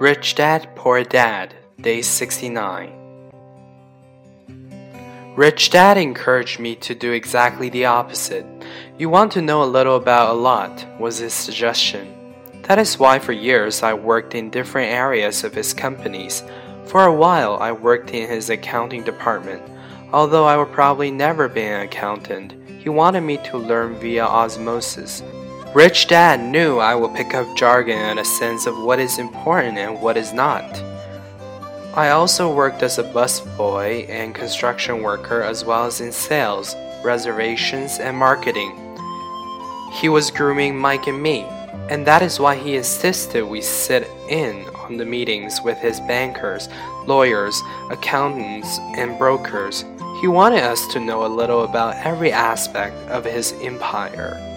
[0.00, 2.90] Rich Dad, Poor Dad, Day 69.
[5.36, 8.46] Rich Dad encouraged me to do exactly the opposite.
[8.96, 12.34] You want to know a little about a lot, was his suggestion.
[12.62, 16.44] That is why for years I worked in different areas of his companies.
[16.86, 19.60] For a while I worked in his accounting department.
[20.14, 25.22] Although I would probably never be an accountant, he wanted me to learn via osmosis.
[25.72, 29.78] Rich Dad knew I would pick up jargon and a sense of what is important
[29.78, 30.64] and what is not.
[31.94, 38.00] I also worked as a busboy and construction worker as well as in sales, reservations,
[38.00, 38.72] and marketing.
[39.92, 41.42] He was grooming Mike and me,
[41.88, 46.68] and that is why he insisted we sit in on the meetings with his bankers,
[47.06, 49.84] lawyers, accountants, and brokers.
[50.20, 54.49] He wanted us to know a little about every aspect of his empire.